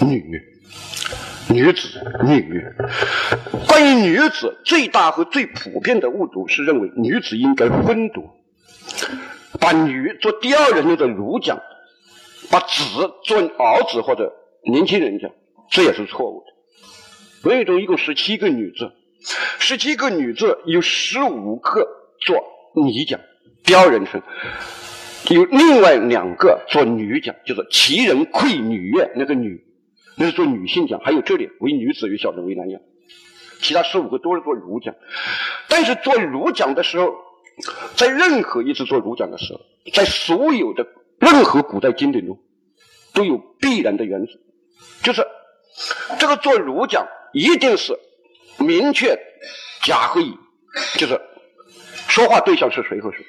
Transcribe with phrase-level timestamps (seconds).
[0.00, 0.42] 女，
[1.48, 2.64] 女子，女。
[3.68, 8.30] 关于女子，最大和最普遍的误读是认为女子应该分读，
[9.60, 11.60] 把女做第二人称的儒讲，
[12.50, 12.84] 把子
[13.24, 14.32] 做儿子或者
[14.64, 15.30] 年轻人讲，
[15.70, 17.50] 这也是错误的。
[17.50, 18.92] 文语中一共十七个女字，
[19.58, 21.86] 十七个女字有十五个
[22.20, 22.42] 做
[22.74, 23.20] 你讲，
[23.64, 24.22] 第二人称。
[25.30, 29.64] 有另外两个做女讲，就是其人愧女那个女，
[30.16, 31.00] 那是做女性讲。
[31.00, 32.80] 还有这里为女子与小人为男讲，
[33.60, 34.94] 其他十五个都是做儒讲。
[35.68, 37.14] 但是做儒讲的时候，
[37.96, 39.60] 在任何一次做儒讲的时候，
[39.92, 40.86] 在所有的
[41.18, 42.38] 任何古代经典中，
[43.14, 44.32] 都有必然的原则，
[45.02, 45.26] 就是
[46.18, 47.98] 这个做儒讲一定是
[48.58, 49.18] 明确
[49.82, 50.36] 甲和乙，
[50.98, 51.20] 就是
[52.08, 53.24] 说话对象是谁和谁。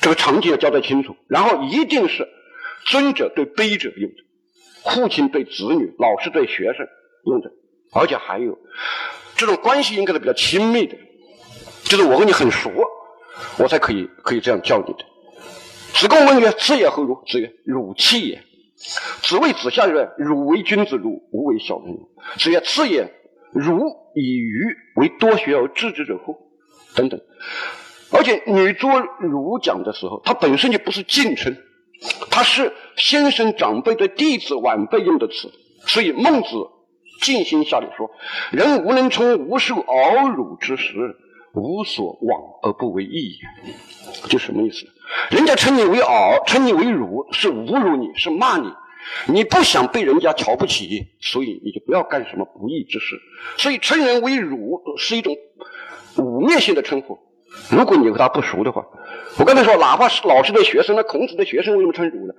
[0.00, 2.28] 这个场景要交代清楚，然后一定是
[2.86, 4.16] 尊者对卑者用的，
[4.84, 6.86] 父亲对子女，老师对学生
[7.24, 7.50] 用的，
[7.92, 8.58] 而且还有
[9.36, 10.96] 这种关系应该是比较亲密的，
[11.84, 12.70] 就是我跟你很熟，
[13.58, 15.04] 我才可以可以这样叫你的。
[15.94, 18.42] 子贡问曰：“子也何如？”子曰：“汝弃也。”
[19.22, 21.96] 子谓子夏曰：“汝为君子，汝吾为小人。”
[22.38, 23.12] 子曰：“次也。
[23.52, 23.78] 汝
[24.14, 24.64] 以愚
[24.96, 26.36] 为多学而知之者乎？”
[26.96, 27.20] 等等。
[28.10, 31.56] 而且女作儒讲的时候，它本身就不是敬称，
[32.30, 35.52] 它是先生长辈对弟子晚辈用的词。
[35.86, 36.48] 所以孟子
[37.20, 38.10] 静心下里说
[38.52, 41.16] ：“人无能从无受而辱之时，
[41.54, 43.38] 无所往而不为义。”
[44.28, 44.86] 就什么意思？
[45.30, 48.72] 人家称你为尔，称你为儒，是侮辱你，是骂你。
[49.26, 53.20] 你不想被人家瞧不起，所以你就不要干什么不义之事。
[53.58, 55.36] 所以称人为儒是一种
[56.18, 57.18] 污蔑性的称呼。
[57.70, 58.84] 如果你和他不熟的话，
[59.38, 62.34] 我刚才说，哪怕是老师的学生，那孔子的学生为什么称儒呢？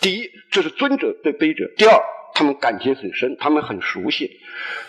[0.00, 1.98] 第一，这是尊者对卑者；第二，
[2.34, 4.30] 他们感情很深，他们很熟悉，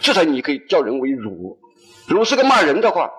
[0.02, 1.58] 这才你可以叫人为儒。
[2.08, 3.10] 儒是个骂人的话，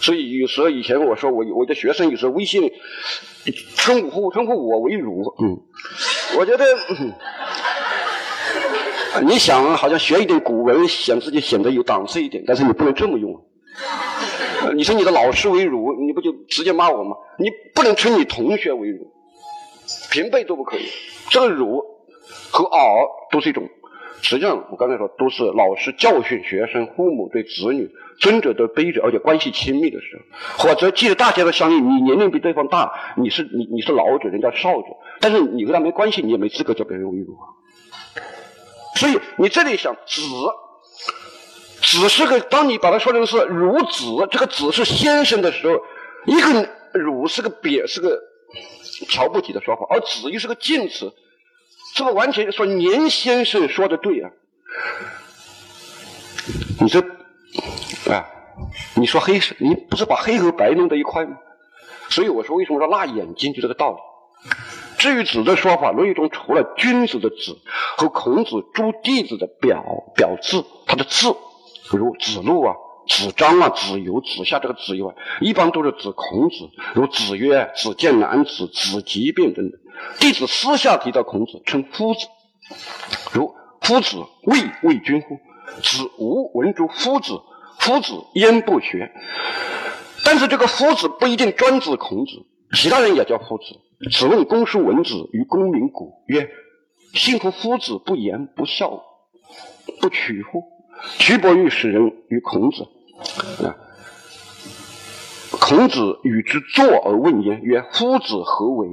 [0.00, 2.72] 所以有时候以前我说我我的学生有时候微信
[3.76, 5.58] 称呼称呼我为儒，嗯，
[6.38, 6.64] 我觉得
[9.22, 13.32] 你想好像学一点古文，显自己显得有档次一点，但是你不能这么用。
[14.74, 17.16] 你称你的老师为儒，你不就直接骂我吗？
[17.38, 19.12] 你不能称你同学为儒，
[20.10, 20.86] 平辈都不可以。
[21.30, 21.82] 这个儒
[22.50, 22.80] 和尔
[23.30, 23.68] 都是一种，
[24.22, 27.90] 实际上我刚才说都是老师教训学生，父母对子女，
[28.20, 30.18] 尊者对卑者，而且关系亲密的时
[30.56, 34.88] 候，或者即使大家都相应，你年龄比对方大，你是你你是老者，人家少者，
[35.20, 37.36] 但是你和他没关系，你也没资格叫别人为儒。
[38.96, 40.22] 所以你这里想子。
[41.88, 45.80] 子是个，当你把它说成是孺子，这个子是先生的时候，
[46.26, 48.20] 一个孺是个贬，是个
[49.08, 51.12] 瞧不起的说法，而子又是个敬词，
[51.94, 54.30] 这个完全说年先生说的对啊。
[56.80, 57.00] 你说
[58.10, 58.26] 啊，
[58.96, 61.36] 你说黑是，你不是把黑和白弄在一块吗？
[62.08, 63.98] 所以我说，为什么说辣眼睛，就这个道理。
[64.98, 67.58] 至于子的说法，《论语》中除了君子的子
[67.96, 69.84] 和孔子诸弟子的表
[70.16, 71.36] 表字，他的字。
[71.90, 72.74] 如子路啊、
[73.06, 79.80] 子张啊、子游、子夏这个子以外，一般都是指孔子，如子曰、子建南子、子疾病等等。
[80.18, 82.26] 弟子私下提到孔子，称夫子，
[83.32, 85.38] 如夫子未为君乎？
[85.82, 87.40] 子无闻诸夫子，
[87.78, 89.12] 夫子焉不学？
[90.24, 92.32] 但是这个夫子不一定专指孔子，
[92.74, 93.64] 其他人也叫夫子。
[94.10, 96.50] 子问公叔文子于公明谷曰
[97.14, 99.02] ：“幸乎夫子不言不孝，
[100.00, 100.64] 不取乎？”
[101.18, 102.82] 屈伯玉使人于孔子，
[103.64, 103.74] 啊，
[105.50, 108.88] 孔子与之坐而问焉，曰：“夫子何为？”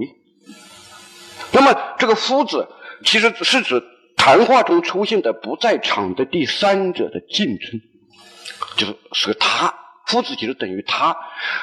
[1.51, 2.67] 那么这个“夫子”
[3.05, 3.83] 其实是指
[4.15, 7.81] 谈话中出现的不在场的第三者的敬称，
[8.77, 9.73] 就是是个他。
[10.07, 11.15] 夫子其实等于他，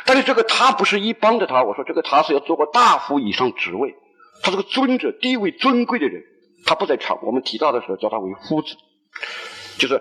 [0.04, 1.62] 但是这个他不是一般的他。
[1.62, 3.94] 我说这个他是要做过大夫以上职位，
[4.42, 6.22] 他是个尊者，地位尊贵的人，
[6.64, 7.18] 他不在场。
[7.22, 8.76] 我们提到的时候叫他为夫子，
[9.78, 10.00] 就是。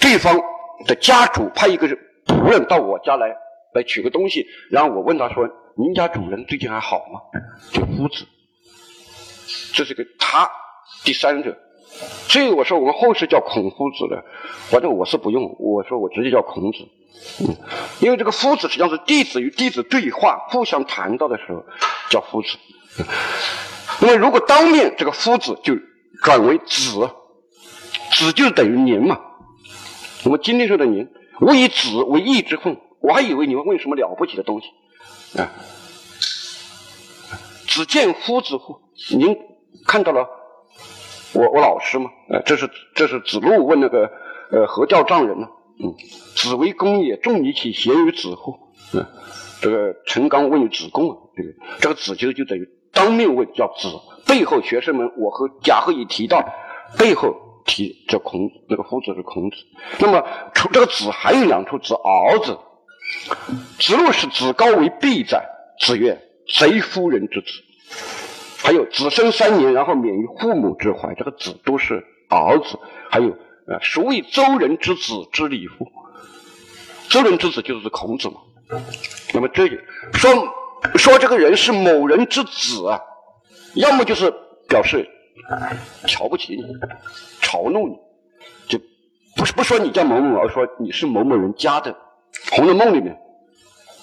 [0.00, 0.40] 对方
[0.86, 1.88] 的家主派一个
[2.26, 3.28] 仆人到我家来，
[3.74, 7.20] 来取个东西，然后我问他说：“您家主人最近还好吗？”
[7.72, 8.26] 就夫子，
[9.74, 10.50] 这是个他
[11.04, 11.56] 第三者。
[12.28, 14.22] 所以我说我们后世叫孔夫子的，
[14.68, 16.78] 反正我是不用，我说我直接叫孔子。
[18.00, 21.64] 因为这个夫子实际上是弟子与弟子对话、互相谈到的时候
[22.10, 22.58] 叫夫子。
[24.00, 25.74] 那么如果当面这个夫子就
[26.22, 27.08] 转为子，
[28.12, 29.18] 子就等于您嘛。
[30.26, 31.08] 我们今天说的“您”，
[31.40, 34.66] 我以子为义之奉，我还以为你们问什么了不起的东西
[35.40, 35.54] 啊？
[37.68, 38.80] 子见夫子乎？
[39.16, 39.38] 您
[39.86, 40.28] 看到了
[41.32, 44.10] 我我老师嘛，呃，这是这是子路问那个
[44.50, 45.46] 呃何教丈人呢，
[45.78, 45.94] 嗯，
[46.34, 48.58] 子为公也，重尼其贤于子乎？
[48.94, 49.06] 嗯，
[49.62, 53.88] 这个陈刚问子贡啊，这个这个子就就等于当面问叫子，
[54.26, 56.44] 背后学生们我和贾贺乙提到
[56.98, 57.32] 背后
[57.66, 59.56] 提这孔那个夫子是孔子，
[59.98, 60.24] 那么
[60.54, 62.56] 除这个子还有两处子儿子，
[63.78, 65.44] 子路是子高为必在，
[65.80, 66.18] 子曰
[66.56, 67.48] 贼夫人之子。
[68.58, 72.78] 还有子生三年，然后免于父母之怀，这个子都是儿子。
[73.10, 75.86] 还有啊，孰谓周人之子之礼乎？
[77.08, 78.36] 周人之子就是孔子嘛。
[79.32, 79.68] 那么这
[80.14, 80.30] 说
[80.96, 83.00] 说这个人是某人之子啊，
[83.74, 84.32] 要么就是
[84.68, 85.08] 表示
[86.06, 86.62] 瞧不起你、
[87.40, 87.96] 嘲弄你，
[88.68, 88.78] 就
[89.36, 91.92] 不是不说你叫某某，而说你是某某人家的。
[92.56, 93.16] 《红楼梦》里面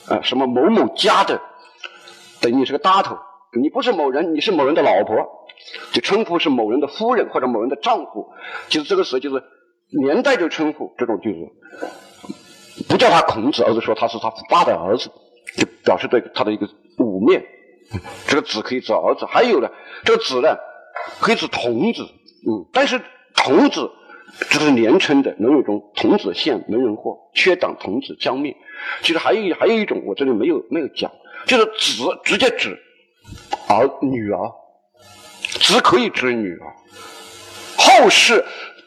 [0.09, 1.39] 啊，什么某某家的，
[2.41, 3.17] 等于你是个大头。
[3.61, 5.15] 你不是某人，你是某人的老婆，
[5.91, 8.33] 就称呼是某人的夫人或者某人的丈夫，
[8.67, 9.43] 就是这个时候就是
[9.89, 11.47] 连带着称呼，这种就是
[12.89, 15.11] 不叫他孔子，而是说他是他爸的儿子，
[15.55, 17.43] 就表示对他的一个污蔑。
[18.27, 19.69] 这个子可以指儿子，还有呢，
[20.03, 20.57] 这个子呢
[21.19, 23.01] 可以指童子，嗯，但是
[23.35, 23.89] 童子
[24.49, 28.55] 只是连称的，能有一种童子现门人祸，缺党童子将灭。
[29.01, 31.11] 其实还有还有一种，我这里没有没有讲，
[31.45, 32.77] 就是子直接指。
[33.69, 34.51] 儿女儿，
[35.61, 36.75] 子可以指女儿。
[37.77, 38.43] 后世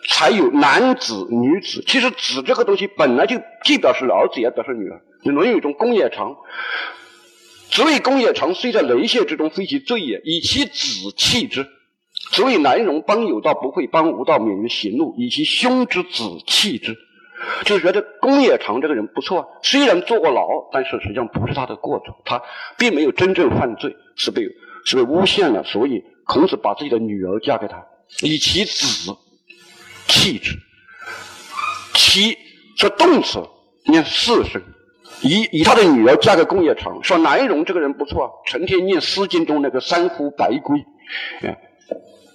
[0.08, 1.82] 才有男子、女子。
[1.86, 5.00] 其实子这个东西本来就既表示儿子，也表示女儿。
[5.30, 6.36] 《论语》中公冶长，
[7.70, 11.66] 子谓公冶长，虽在雷泄之中，非其罪也，以其子弃之。
[12.36, 16.96] 所以南容，邦有道不会，邦无道免于行路，以其兄之子弃之。
[17.64, 22.42] 就觉得公冶长这个人不错，虽然坐过牢，但是实际上不是他的过错，他
[22.78, 24.42] 并没有真正犯罪，是被。
[24.88, 27.84] 是被诬陷了，所以孔子把自己的女儿嫁给他，
[28.22, 29.10] 以其子
[30.06, 30.56] 弃之。
[31.92, 32.38] 其
[32.76, 33.42] 这动词
[33.86, 34.62] 念四声，
[35.22, 40.84] 以以他的女儿嫁给公冶长，说南荣这个人不错，成天念《诗经》中那个三呼白龟，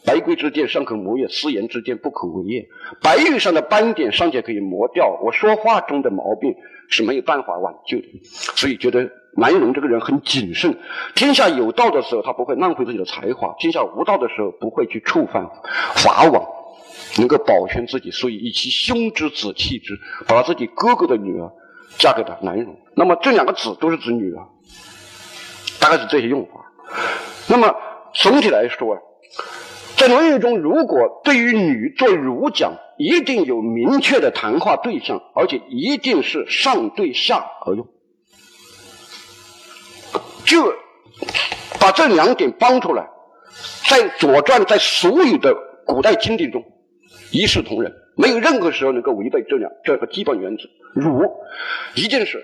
[0.05, 2.67] 白龟之剑尚可磨也，斯言之剑不可为也。
[3.01, 6.55] 白玉上的斑点尚且可以磨掉，我说话中的毛病
[6.89, 8.21] 是没有办法挽救的，
[8.55, 9.09] 所以觉得。
[9.33, 10.77] 南荣这个人很谨慎，
[11.15, 15.49] 天下有道的时候，他不会浪费自己的才华；天下无道的时候，不会去触犯
[15.95, 16.45] 法网，
[17.17, 18.11] 能够保全自己。
[18.11, 21.49] 所以以其兄之子弃之，把自己哥哥的女儿
[21.97, 22.75] 嫁给了南荣。
[22.93, 24.45] 那么这两个子都是指女儿，
[25.79, 26.65] 大概是这些用法。
[27.47, 27.73] 那么
[28.13, 28.99] 总体来说啊，
[30.01, 37.87] 在《论语》中，如果对于女做儒讲，一定有明确的谈话对象，而且一定是上对下而用。
[40.43, 40.73] 就
[41.79, 43.11] 把这两点帮出来，
[43.91, 45.55] 在《左传》在所有的
[45.85, 46.63] 古代经典中
[47.29, 50.63] 一视同仁，没有任何时候能够违背这两这个基本原则。
[50.95, 51.31] 儒
[51.93, 52.43] 一定是，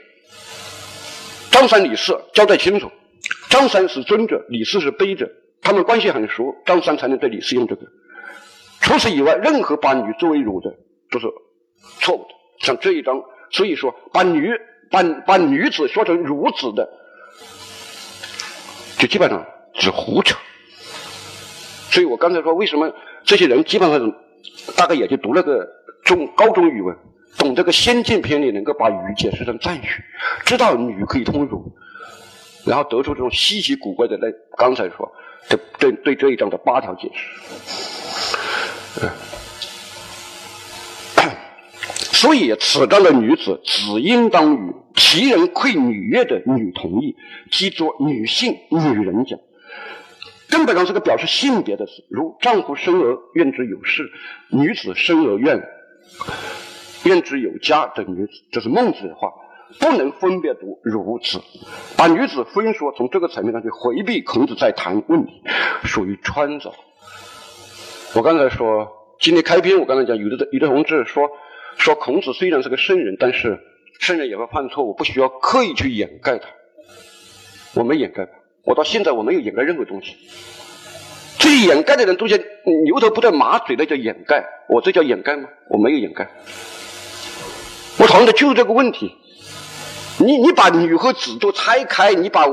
[1.50, 2.92] 张三李四交代清楚，
[3.50, 5.28] 张三是尊者，李四是卑者，
[5.62, 7.88] 他们关系很熟，张三才能对李四用这个。
[8.80, 10.76] 除此以外，任何把女作为乳的
[11.12, 11.28] 都是
[12.00, 12.30] 错误的。
[12.60, 13.22] 像这一章，
[13.52, 14.52] 所以说把女
[14.90, 16.90] 把把女子说成孺子的。
[18.98, 19.46] 就基本上
[19.76, 20.36] 是胡扯，
[21.92, 22.92] 所以我刚才说，为什么
[23.24, 24.12] 这些人基本上
[24.76, 25.68] 大概也就读了个
[26.04, 26.98] 中高中语文，
[27.38, 29.86] 懂这个先进篇里能够把女解释成赞语，
[30.46, 31.72] 知道女可以通乳，
[32.66, 35.12] 然后得出这种稀奇古怪的那刚才说
[35.50, 37.28] 这对对这一章的八条解释。
[42.18, 47.16] 所以此章的女子，只应当与其人窥女乐的女同意，
[47.52, 49.40] 即作女性、女人讲。
[50.50, 54.10] 根本上是个表示性别的词，如丈夫生而愿之有事，
[54.50, 55.62] 女子生而愿
[57.04, 59.30] 愿之有家的女子，这是孟子的话，
[59.80, 61.40] 不能分别读如此，
[61.98, 65.42] 把女子分说，从这个层面上去回避孔子在谈问题，
[65.84, 66.72] 属于穿凿。
[68.14, 68.88] 我刚才说，
[69.20, 71.30] 今天开篇我刚才讲，有的有的同志说。
[71.80, 73.60] 说孔子虽然是个圣人，但是
[74.00, 76.48] 圣人也会犯错误，不需要刻意去掩盖他。
[77.76, 78.28] 我没掩盖，
[78.64, 80.16] 我到现在我没有掩盖任何东西。
[81.38, 82.36] 这掩盖的人都是
[82.84, 84.44] 牛头不对马嘴，那叫掩盖。
[84.70, 85.50] 我这叫掩盖吗？
[85.70, 86.28] 我没有掩盖。
[88.00, 89.14] 我讨论的就是这个问题。
[90.20, 92.46] 你你把女和子都拆开，你把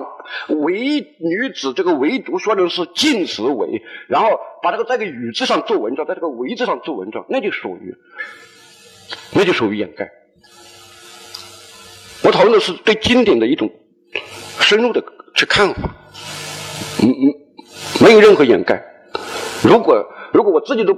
[0.49, 0.73] 唯
[1.19, 7.95] 女子这个唯独说成是近词为，然后把这个在个语字上做文章，在这个唯字上做文章，那就属于。
[9.33, 10.11] 那就属于掩盖。
[12.23, 13.71] 我讨论的是对经典的一种
[14.61, 15.05] 深入的
[15.35, 15.95] 去看法，
[17.03, 17.35] 嗯嗯，
[18.03, 18.83] 没有任何掩盖。
[19.63, 20.95] 如果如果我自己都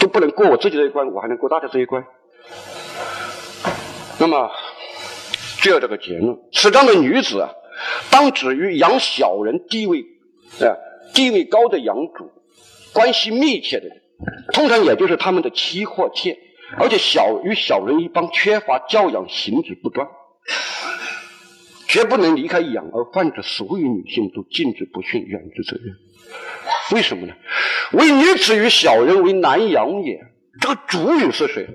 [0.00, 2.04] 都不能过我自己这一关，我还能过大家这一关？
[4.18, 4.50] 那么，
[5.58, 7.50] 只有这个结论：此章的女子啊，
[8.10, 10.00] 当止于养小人地位
[10.60, 10.74] 啊
[11.14, 12.30] 地位高的养主，
[12.92, 14.02] 关系密切的人，
[14.52, 16.38] 通常也就是他们的妻或妾，
[16.78, 20.06] 而且小与小人一帮，缺乏教养，行止不端。
[21.88, 25.96] 绝不能离开养而犯着所有女性都禁止不训，远之责任。
[26.92, 27.34] 为什么呢？
[27.92, 30.20] 为女子与小人为难养也。
[30.60, 31.66] 这个主语是谁？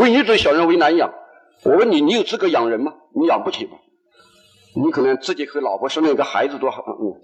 [0.00, 1.12] 为女子小人为难养。
[1.64, 2.94] 我问你，你有资格养人吗？
[3.14, 3.72] 你养不起吗？
[4.74, 7.20] 你可能自己和老婆生了一个孩子都好，嗯，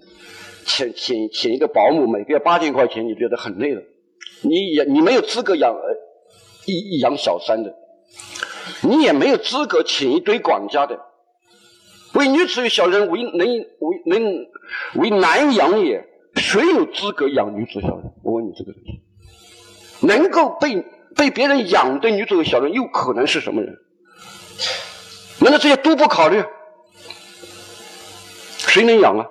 [0.65, 3.81] 请请请一个保姆，每个月八千块钱，你觉得很累了。
[4.43, 5.75] 你也你没有资格养
[6.65, 7.75] 一养小三的，
[8.83, 10.99] 你也没有资格请一堆管家的。
[12.13, 14.47] 为女子与小人为能为能
[14.95, 16.05] 为难养也，
[16.35, 18.13] 谁有资格养女子小人？
[18.23, 19.01] 我问你这个问题：
[20.01, 23.75] 能够被被别人养的女子和小人，又可能是什么人？
[25.39, 26.43] 难道这些都不考虑？
[28.57, 29.25] 谁能养啊？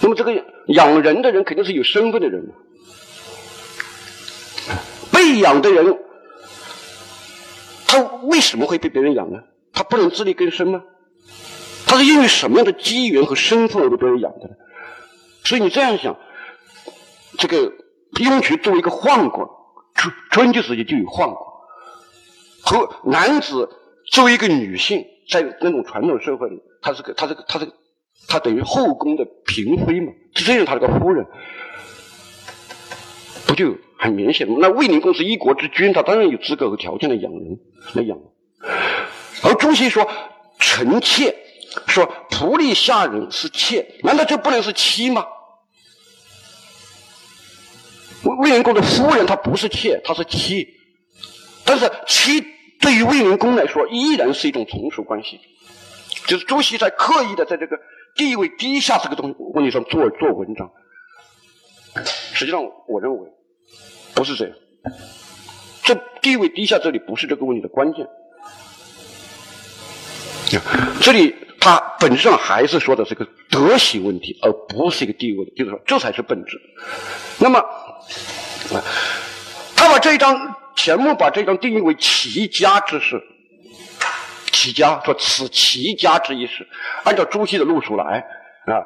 [0.00, 2.52] 那么这个养人的人肯定是有身份的人，
[5.10, 5.98] 被养的人，
[7.86, 9.38] 他为什么会被别人养呢？
[9.72, 10.82] 他不能自力更生吗？
[11.86, 14.54] 他是因为什么样的机缘和身份而被别人养的呢？
[15.44, 16.16] 所以你这样想，
[17.38, 17.72] 这个
[18.20, 19.48] 雍渠作为一个宦官，
[19.94, 21.36] 春春秋时期就有宦官，
[22.62, 23.68] 和男子
[24.06, 27.72] 作为一个女性，在那种传统社会里，他是个，他是个，他是个，
[28.28, 31.26] 他等于后宫的嫔妃嘛，就这样，他这个夫人，
[33.46, 34.56] 不就很明显吗？
[34.60, 37.58] 那卫灵公是一国之君，他当然有资格和条件来养人，
[37.94, 38.18] 来养。
[39.42, 40.08] 而朱熹说，
[40.58, 41.36] 臣妾。
[41.88, 45.26] 说仆隶下人是妾，难道就不能是妻吗？
[48.22, 50.68] 魏魏灵公的夫人她不是妾，她是妻，
[51.64, 52.40] 但是妻
[52.80, 55.40] 对于魏灵公来说依然是一种从属关系。
[56.26, 57.78] 就是朱熹在刻意的在这个
[58.14, 60.70] 地位低下这个东问题上做做文章。
[62.32, 63.28] 实际上，我认为
[64.14, 64.56] 不是这样。
[65.82, 68.08] 这地位低下这里不是这个问题的关键。
[71.00, 71.34] 这里。
[71.60, 76.60] 他本质上还是说的是个德行问题，而不是一个地位，就是说这才是本质。
[77.38, 77.64] 那么，
[79.74, 83.22] 他把这一章钱穆把这一章定义为齐家之事，
[84.52, 86.66] 齐家说此齐家之一事，
[87.04, 88.24] 按照朱熹的路数来
[88.66, 88.84] 啊，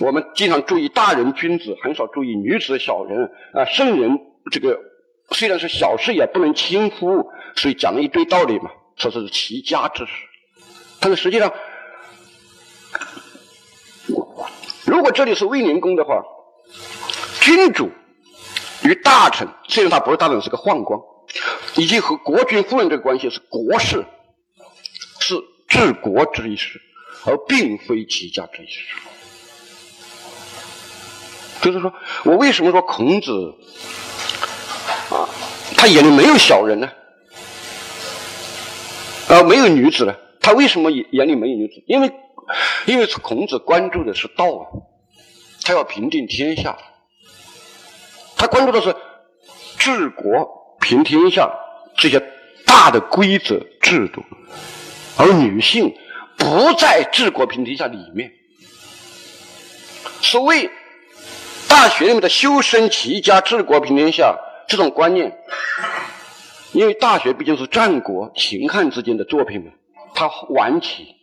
[0.00, 4.18] 我们经常注意大人君子，很少注意女子小人啊，圣人
[4.50, 4.78] 这个
[5.30, 10.12] 虽然是小事也不能轻忽，所以讲了一堆道理嘛，说这是齐家之事，
[11.00, 11.52] 但是实际上。
[14.86, 16.22] 如果这里是卫灵公的话，
[17.40, 17.90] 君主
[18.86, 20.98] 与大臣，虽然他不是大臣，是个宦官，
[21.76, 24.06] 以及和国君夫人这个关系是国事，
[25.20, 25.34] 是
[25.68, 26.80] 治国之一事，
[27.24, 28.80] 而并非齐家之一事。
[31.60, 31.92] 就是说
[32.24, 33.54] 我为什么说孔子
[35.10, 35.28] 啊，
[35.76, 36.88] 他眼里没有小人呢？
[39.28, 40.14] 啊，没有女子呢？
[40.40, 41.82] 他为什么眼眼里没有女子？
[41.86, 42.12] 因为。
[42.84, 44.62] 因为孔子关注的是道啊，
[45.64, 46.78] 他要平定天下，
[48.36, 48.94] 他关注的是
[49.78, 51.50] 治国平天下
[51.96, 52.22] 这些
[52.64, 54.22] 大的规则制度，
[55.16, 55.94] 而女性
[56.36, 58.32] 不在治国平天下里面。
[60.20, 60.70] 所谓
[61.68, 64.36] 大学里面的修身齐家治国平天下
[64.68, 65.38] 这种观念，
[66.72, 69.72] 因为大学毕竟是战国秦汉之间的作品嘛，
[70.14, 71.14] 它晚起。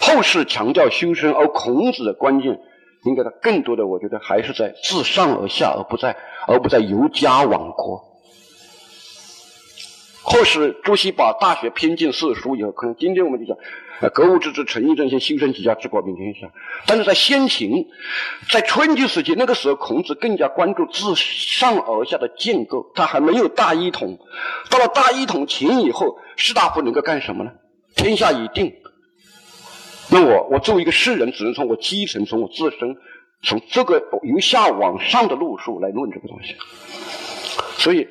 [0.00, 2.58] 后世强调修身，而孔子的观念，
[3.04, 6.16] 应该他更多的，我觉得还是在自上而下，而不在
[6.46, 8.08] 而不在由家往国。
[10.24, 13.56] 或是朱熹把大学偏进四书以后，可能今天我们就讲，
[14.00, 16.48] 呃，格物致知，诚意正心，修身齐家，治国平天下。
[16.86, 17.88] 但是在先秦，
[18.52, 24.20] 在春秋时期，那个时候孔子更加关注自上而下的建构，他还没有大一统。
[24.70, 27.50] 到了大一统秦以后，士大夫能够干什么呢？
[27.96, 28.72] 天下已定。
[30.10, 32.96] 那我我作为一个士人，只能从我基层，从我自身，
[33.42, 36.54] 从这个由下往上的路数来论这个东西。
[37.78, 38.06] 所以，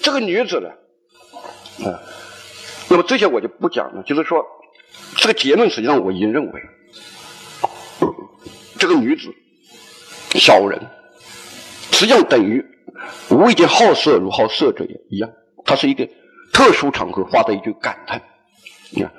[0.00, 0.70] 这个女子呢，
[1.86, 2.00] 啊，
[2.88, 4.02] 那么这些我就不讲了。
[4.04, 4.42] 就是说，
[5.16, 6.62] 这个结论实际上我已经认为，
[8.78, 9.34] 这个女子
[10.38, 10.80] 小人，
[11.90, 12.64] 实际上等于
[13.28, 15.30] 无一件好色如好色者也一样。
[15.66, 16.08] 它是一个
[16.52, 18.22] 特殊场合发的一句感叹。
[18.90, 19.12] 你看，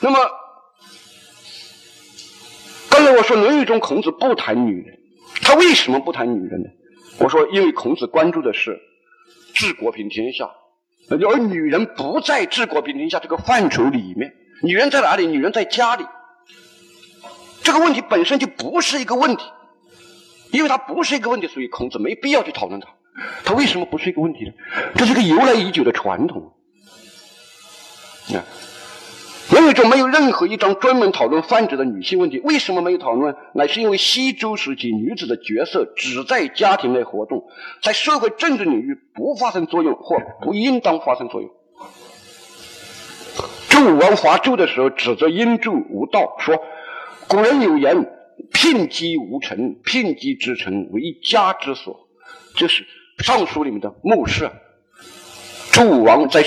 [0.00, 0.18] 那么。
[3.06, 4.98] 刚才我说《论语》中孔子不谈女人，
[5.40, 6.68] 他为什么不谈女人呢？
[7.20, 8.80] 我说，因为孔子关注的是
[9.54, 10.50] 治国平天下，
[11.08, 14.34] 而女人不在治国平天下这个范畴里面。
[14.60, 15.24] 女人在哪里？
[15.24, 16.04] 女人在家里。
[17.62, 19.44] 这个问题本身就不是一个问题，
[20.50, 22.88] 因为它不是一个问题，所以孔子没必要去讨论它。
[23.44, 24.52] 它为什么不是一个问题呢？
[24.96, 26.52] 这是个由来已久的传统。
[28.34, 28.42] 啊。
[29.52, 32.40] 文语中没有任何一章专门讨论泛指的女性问题。
[32.40, 33.36] 为什么没有讨论？
[33.54, 37.44] 乃是因为西周时期女子的角色只在家庭内活动，
[37.80, 41.50] 在社会政治领域不发生作用或不应当发生作用。
[43.68, 46.58] 周武王伐纣的时候，指责殷纣无道，说
[47.28, 48.04] ：“古人有言，
[48.52, 52.08] 聘姬无臣，聘姬之臣为家之所。”
[52.56, 52.82] 这是
[53.18, 54.50] 《尚书》里面的目视。
[55.76, 56.42] 周武王在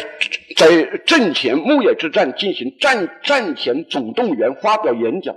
[0.58, 5.36] 在阵前牧野之战进行战战前总动员，发表演讲，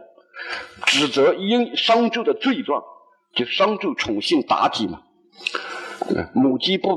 [0.87, 2.83] 指责殷商纣的罪状，
[3.35, 5.03] 就商纣宠幸妲己嘛。
[6.33, 6.97] 母鸡不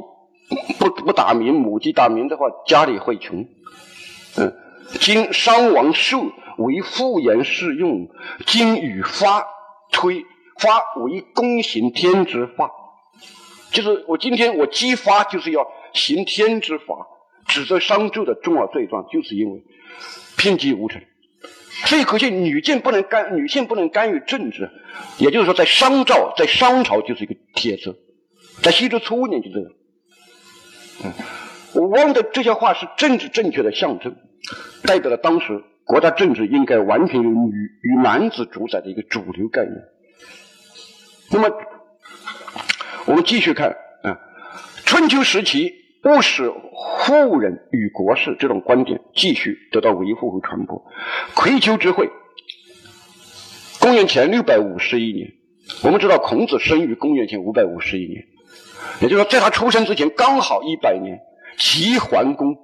[0.79, 3.45] 不不打鸣，母鸡打鸣的话，家里会穷。
[4.37, 4.55] 嗯，
[5.01, 6.21] 今商王寿
[6.59, 8.07] 为妇言适用，
[8.45, 9.45] 今与发
[9.91, 10.23] 推
[10.59, 12.71] 发为公行天之发，
[13.71, 15.67] 就是我今天我激发就是要。
[15.95, 17.07] 行天之法，
[17.47, 19.63] 指责商纣的重要罪状，就是因为
[20.37, 21.01] 偏激无臣。
[21.87, 24.69] 所以可见，女性不能干，女性不能干预政治。
[25.17, 27.95] 也就是说，在商朝，在商朝就是一个铁则，
[28.61, 29.71] 在西周初年就这样。
[31.03, 31.13] 嗯，
[31.81, 34.15] 武王的这些话是政治正确的象征，
[34.83, 39.75] 代表了当时国家政治应该完全由女与男子主宰的一个主流概念。
[41.31, 41.49] 那么，
[43.05, 44.17] 我们继续看啊，
[44.85, 45.84] 春秋时期。
[46.05, 46.53] 不使
[46.99, 50.85] 妇人与国事这种观点继续得到维护和传播。
[51.33, 52.11] 葵丘之会，
[53.79, 55.33] 公元前六百五十一年，
[55.81, 58.23] 我们知道孔子生于公元前五百五十一年，
[59.01, 61.19] 也就是说，在他出生之前刚好一百年。
[61.57, 62.55] 齐桓公，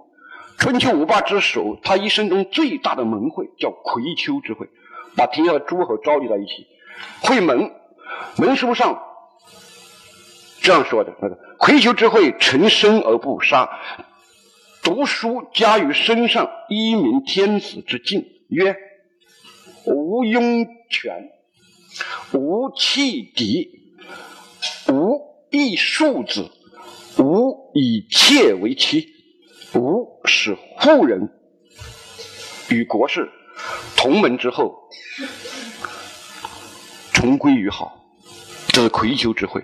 [0.59, 4.67] 春秋五霸之首，他一生中最大的盟会叫葵丘之会，
[5.15, 6.67] 把天下的诸侯召集到一起，
[7.23, 7.71] 会盟，
[8.37, 9.01] 盟书上。
[10.61, 13.69] 这样说的，那个葵丘之会，成身而不杀，
[14.83, 18.75] 读书加于身上，一名天子之敬，曰：
[19.85, 21.31] 无庸权，
[22.33, 23.95] 无弃敌，
[24.87, 25.19] 无
[25.49, 26.51] 异庶子，
[27.17, 29.07] 无以妾为妻，
[29.73, 31.29] 无使妇人。
[32.69, 33.29] 与国事。
[33.97, 34.89] 同门之后，
[37.13, 37.97] 重归于好。
[38.69, 39.61] 这是葵丘之会。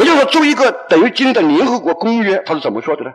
[0.00, 3.12] 也就是说，作为一个等于今天的联合国公约，它是怎么说的呢？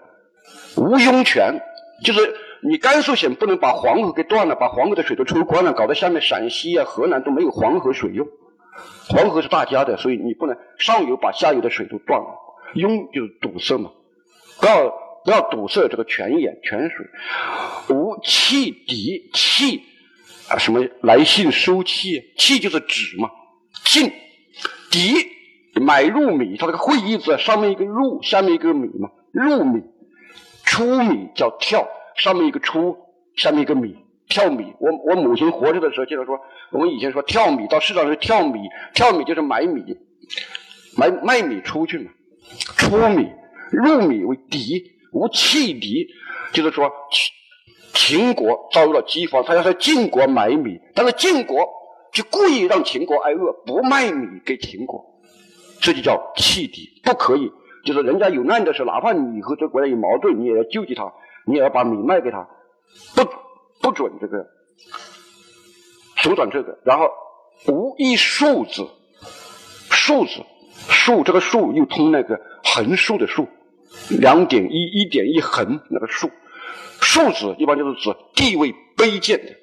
[0.77, 1.59] 无庸权，
[2.03, 8.27] 就是你甘肃省不能把黄河给断了，把黄河的水都抽光了，搞得下面陕西啊、河南都没有黄河水用。
[9.07, 12.27] 黄河是大家的，所以你不能上游把下游的水都断了。
[12.73, 13.91] 拥就是堵塞嘛，
[14.59, 14.93] 不要
[15.23, 17.07] 不要堵塞这个泉眼泉水。
[17.89, 19.81] 无弃敌气
[20.49, 22.33] 啊，什么来信收气？
[22.37, 23.29] 气就是纸嘛，
[23.85, 24.11] 进
[24.91, 25.34] 敌。
[25.81, 29.09] 买入米，它这个会意字上面一个入，下面一个米嘛。
[29.31, 29.83] 入米，
[30.63, 32.95] 出米叫跳，上面一个出，
[33.35, 33.95] 下面一个米，
[34.29, 34.73] 跳米。
[34.79, 36.39] 我我母亲活着的时候，经常说，
[36.71, 38.61] 我们以前说跳米到市场上跳米，
[38.93, 39.83] 跳米就是买米，
[40.97, 42.11] 买卖米出去嘛。
[42.77, 43.27] 出米，
[43.71, 46.07] 入米为敌，无弃敌，
[46.53, 51.67] 就是说秦秦国遭遇了饥荒，他要在晋国买米，但是晋国
[52.13, 55.14] 就故意让秦国挨饿，不卖米给秦国。
[55.81, 57.51] 这就叫弃敌，不可以。
[57.83, 61.13] 就是人家有难的时候，哪怕你和这国家有矛盾，你也要救济他，
[61.45, 62.47] 你也要把米卖给他，
[63.15, 63.29] 不
[63.79, 64.47] 不准这个
[66.17, 66.79] 阻挡这个。
[66.83, 67.09] 然后
[67.67, 68.87] 无一竖字，
[69.91, 70.41] 竖字
[70.89, 73.47] 竖这个竖又通那个横竖的竖，
[74.09, 76.31] 两点一一点一横那个竖，
[76.99, 79.53] 竖字一般就是指地位卑贱的，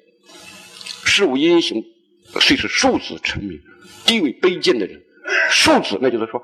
[1.03, 1.83] 事无英雄，
[2.39, 3.59] 遂是竖字成名，
[4.05, 5.03] 地位卑贱的人。
[5.49, 6.43] 庶子，那就是说，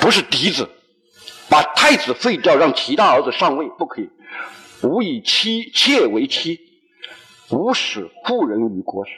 [0.00, 0.68] 不是嫡子，
[1.48, 4.10] 把太子废掉，让其他儿子上位，不可以。
[4.82, 6.60] 无以妻妾为妻，
[7.50, 9.12] 无使妇人与国事。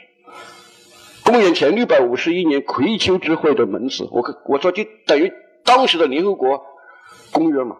[1.23, 5.33] 公元前六百五十一年葵丘之会的门子，我我说就等于
[5.65, 6.61] 当时的联合国
[7.31, 7.75] 公约嘛，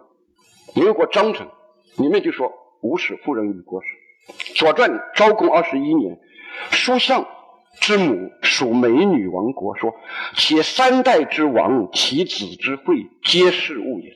[0.74, 1.48] 联合国章程
[1.96, 3.88] 里面就说无使妇人与国事。
[4.54, 6.18] 左传昭公二十一年，
[6.70, 7.26] 书相。
[7.80, 9.94] 之母属美女王国，说
[10.36, 14.12] ：“且三代之王，其子之惠，皆是物也。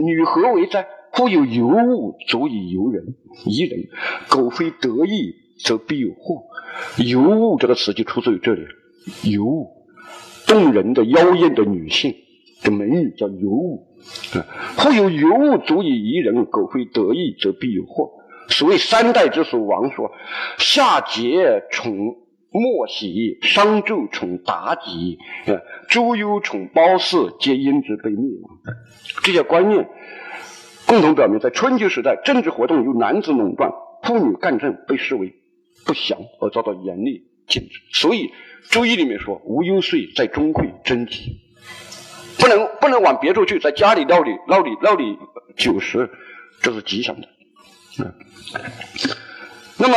[0.00, 0.86] 女何为哉？
[1.12, 3.14] 夫有尤物，足以游人，
[3.46, 3.88] 宜人。
[4.28, 6.42] 苟非得意，则必有祸。
[6.98, 8.66] 尤物这个词就出自于这里。
[9.22, 9.86] 尤物，
[10.46, 12.14] 动人的、妖艳的女性，
[12.60, 13.86] 这美女叫尤物
[14.34, 14.44] 啊。
[14.76, 18.10] 或有尤物足以宜人，苟非得意，则必有祸。
[18.48, 20.12] 所谓三代之属王说：
[20.58, 22.14] 夏桀宠
[22.60, 28.58] 莫喜，商纣宠妲己，呃周幽宠褒姒，皆因之被灭亡。
[29.22, 29.88] 这些观念
[30.86, 33.70] 共同表明，在春秋时代，政治活动由男子垄断，
[34.02, 35.34] 妇女干政被视为
[35.84, 37.80] 不祥，而遭到严厉禁止。
[37.92, 38.28] 所以
[38.70, 41.40] 《周易》里面说：“无忧岁，在中会贞吉。”
[42.38, 45.18] 不能不能往别处去，在家里料理料理料理
[45.56, 46.08] 酒食，
[46.60, 47.28] 这是吉祥的。
[47.98, 48.14] 嗯，
[49.78, 49.94] 那么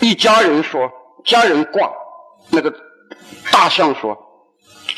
[0.00, 0.90] 一家人说
[1.24, 1.90] 家人卦，
[2.50, 2.74] 那个
[3.52, 4.16] 大象说，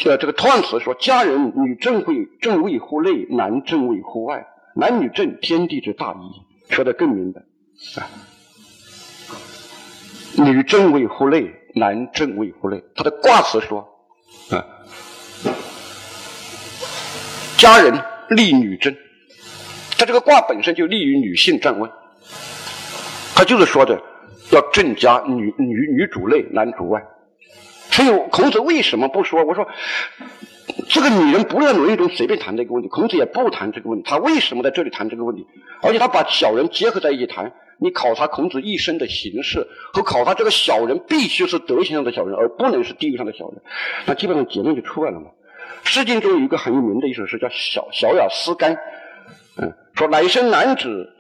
[0.05, 7.43] 呃，这个彖辞说家人女正会正位乎内，男正位乎外，男女正天地之大义，说的更明白
[8.01, 8.09] 啊。
[10.37, 13.87] 女正位乎内，男正位乎内，他的卦辞说
[14.51, 14.65] 啊。
[17.59, 18.97] 家人利女贞，
[19.99, 21.89] 他这个卦本身就利于女性站位，
[23.35, 24.03] 他就是说的
[24.53, 27.03] 要正家，女女女主内，男主外。
[27.91, 29.45] 所以孔子为什么不说？
[29.45, 29.67] 我说
[30.89, 34.05] 这个女人不是在论语中随便谈这个问题，孔子也不谈这个问题。
[34.09, 35.47] 他为什么在这里谈这个问题？
[35.83, 37.53] 而且他把小人结合在一起谈。
[37.79, 43.61] 你考察孔子一生的形式，和考察这个小人必须是德行上的小人，而不能是地位上的小人，
[44.07, 45.27] 那基本上结论就出来了嘛。
[45.89, 48.77] 《诗经》中有一个很有名的一首诗，叫《小小雅思干》。
[49.57, 51.13] 嗯，说乃生男子，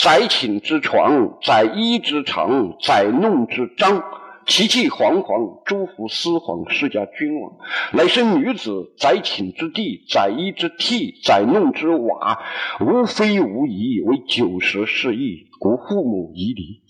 [0.00, 4.04] 载寝之床，载衣之裳，载弄之章，
[4.46, 7.56] 其气煌煌，诸夫司皇，世家君王。
[7.92, 12.38] 乃生女子，载寝之地，载衣之屉，载弄之瓦，
[12.80, 16.80] 无非无疑，为九十是义，故父母夷离。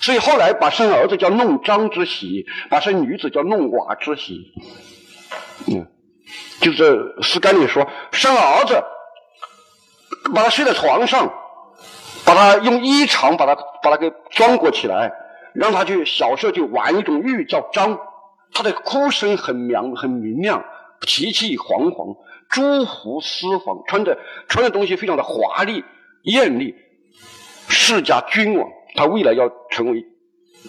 [0.00, 4.52] 所以后来把生儿子叫弄璋之喜，把生女子叫弄瓦之喜。
[5.66, 5.86] 嗯，
[6.60, 8.82] 就是诗干里说，生儿子，
[10.34, 11.32] 把他睡在床上，
[12.24, 15.12] 把他用衣裳把他把他给装裹起来，
[15.54, 17.98] 让他去小时候就玩一种玉叫章，
[18.52, 20.64] 他的哭声很明很明亮，
[21.06, 22.16] 气气煌煌，
[22.48, 25.84] 朱服丝纺，穿的穿的东西非常的华丽
[26.22, 26.74] 艳丽，
[27.68, 30.04] 世家君王，他未来要成为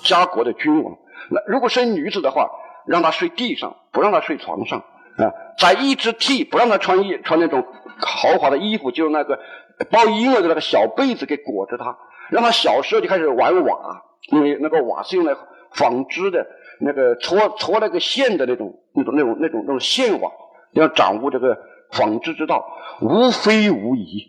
[0.03, 0.97] 家国的君王。
[1.29, 2.49] 那如果生女子的话。
[2.85, 4.79] 让他睡地上，不让他睡床上
[5.15, 5.31] 啊！
[5.57, 7.65] 在一只替，不让他穿衣穿那种
[7.97, 9.39] 豪华的衣服，就那个
[9.89, 11.97] 包婴儿的那个小被子给裹着他。
[12.29, 15.35] 让他小时候就开始玩瓦，因为那个瓦是用来
[15.73, 16.47] 纺织的，
[16.79, 20.31] 那个搓搓那个线的那种那种那种那种那种线瓦，
[20.71, 21.57] 要掌握这个
[21.91, 22.65] 纺织之道，
[23.01, 24.25] 无非无疑。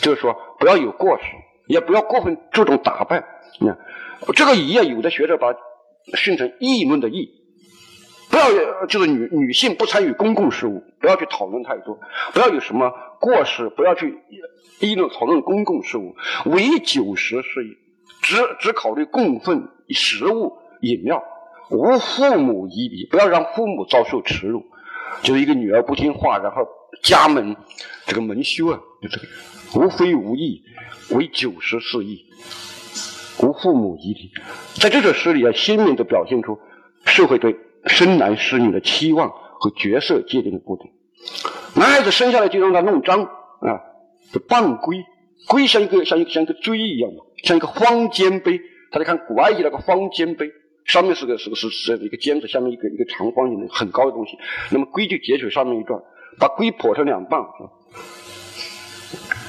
[0.00, 1.24] 就是说，不要有过失，
[1.68, 3.24] 也不要过分注重打扮。
[3.60, 3.78] 你看，
[4.34, 5.54] 这个疑啊，有的学者把
[6.16, 7.30] 训成议论的议。
[8.36, 11.98] 不要就是女女性不参与公共事务，不要去讨论太多，
[12.34, 14.18] 不要有什么过失，不要去
[14.78, 16.14] 议论讨论公共事务。
[16.44, 17.78] 唯酒食是
[18.20, 21.22] 只只考虑供奉食物饮料，
[21.70, 24.66] 无父母依礼，不要让父母遭受耻辱。
[25.22, 26.68] 就是一个女儿不听话，然后
[27.02, 27.56] 家门
[28.04, 29.26] 这个门羞啊，就这个
[29.76, 30.62] 无非无义，
[31.12, 32.26] 唯酒食是义，
[33.40, 34.30] 无父母依礼。
[34.74, 36.58] 在这首诗里啊，鲜明的表现出
[37.06, 37.56] 社会对。
[37.86, 40.90] 生男使女的期望和角色界定的不同。
[41.74, 43.80] 男孩子生下来就让他弄脏啊，
[44.32, 45.04] 就半龟，
[45.48, 48.60] 龟像一个像一个像一个锥一样的，像一个方尖碑。
[48.90, 50.50] 大家看古埃及那个方尖碑，
[50.84, 54.38] 上面是个是个是是一个尖子，下面一个一个长方形的很高的东西。
[54.70, 56.00] 那么龟就截取上面一段，
[56.38, 57.42] 把龟剖成两半，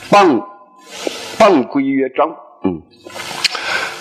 [0.10, 0.42] 半
[1.40, 2.82] 半龟曰章，嗯。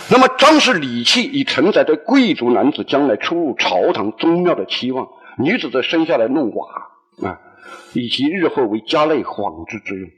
[0.08, 6.66] 那么，张氏礼器以承载对贵族男子将来出入朝堂宗庙的期望，女子则生下来弄瓦
[7.22, 7.40] 啊，
[7.92, 10.08] 以及日后为家内纺织之用。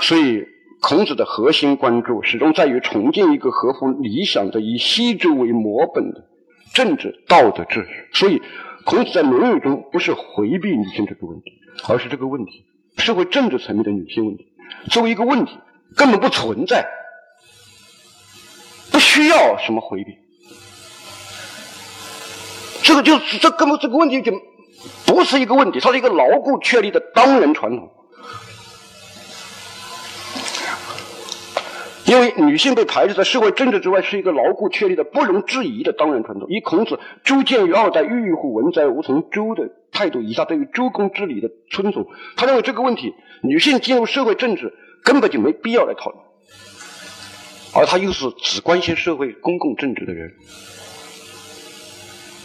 [0.00, 0.46] 所以，
[0.80, 6.24] 孔子的核心关注始终在于重建一个合乎理想的、以西周为模本的
[6.72, 8.08] 政治道德秩序。
[8.14, 8.40] 所以，
[8.84, 11.52] 孔子在《论语》中不是回避女性这个问题，
[11.88, 12.64] 而是这个问题
[12.96, 14.46] 社会政治层面的女性问题
[14.90, 15.58] 作为一个问题
[15.94, 16.86] 根本不存在。
[18.96, 20.16] 不需要什么回避，
[22.82, 24.32] 这个就这根本这个问题就
[25.04, 27.90] 不是一个问题，它是一个牢固确立的当然传统。
[32.06, 36.48] 因为女性被排斥在社会政治之外，是一个牢固确立的不容置疑的当然传统。
[36.48, 44.72] 以孔子“周见于二代，郁郁乎文哉，无从周”的态度，以下对于周公之礼的尊重，他认为这个问题，女性进入社会政治
[45.04, 46.24] 根本就没必要来讨论。
[47.76, 50.32] 而他又是只关心社会公共政治的人，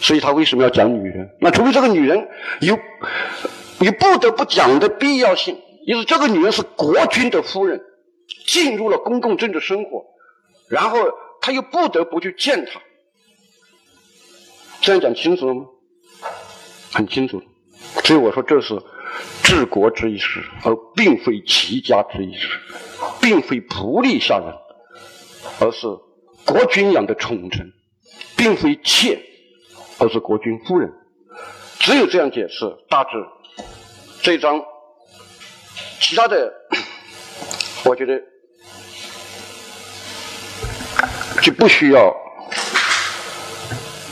[0.00, 1.30] 所以他为什么要讲女人？
[1.40, 2.28] 那除非这个女人
[2.60, 2.78] 有
[3.78, 7.80] 你不得不讲的必要性，也是这个女人是国君的夫人，
[8.46, 10.04] 进入了公共政治生活，
[10.68, 10.98] 然后
[11.40, 12.80] 他又不得不去见她。
[14.80, 15.64] 这样讲清楚了吗？
[16.92, 17.42] 很清楚。
[18.04, 18.80] 所以我说这是
[19.42, 22.48] 治国之一事，而并非齐家之一事，
[23.20, 24.52] 并非不利下人，
[25.60, 25.86] 而是
[26.44, 27.72] 国君养的宠臣，
[28.36, 29.20] 并非妾，
[29.98, 30.92] 而是国君夫人。
[31.78, 33.10] 只有这样解释，大致
[34.22, 34.62] 这章
[36.00, 36.52] 其他的，
[37.84, 38.20] 我觉得
[41.42, 42.14] 就不需要。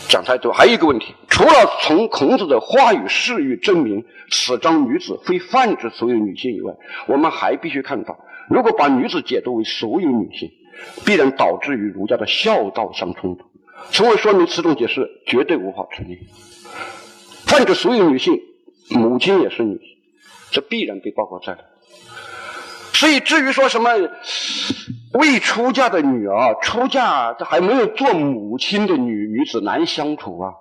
[0.08, 6.74] 讲太多，还有一个问题，除了从孔子的话语释语证明此章女子非泛指所有女性以外，
[7.06, 10.50] 我们还必须看到，如果把女子解读为所有女性，
[11.04, 13.44] 必然导致与儒家的孝道相冲突，
[13.90, 16.18] 从而说明此种解释绝对无法成立。
[17.46, 18.40] 泛指所有女性，
[18.90, 19.86] 母亲也是女性，
[20.50, 21.60] 这必然被包括在内。
[22.92, 23.90] 所以，至于说什么
[25.14, 30.52] 未出嫁的女儿，出嫁这还没有做母亲的女女子难相处啊，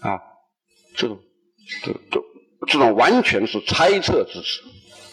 [0.00, 0.20] 啊，
[0.96, 1.20] 这种，
[1.84, 2.20] 这这
[2.66, 4.60] 这种完全是猜测之词，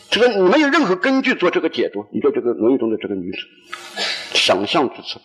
[0.10, 3.38] 就是你没有任何根据做这个解读，你说这个《论语》中的这个女子，
[4.36, 5.20] 想象之词。